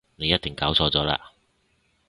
[0.15, 1.15] 你一定搞錯咗喇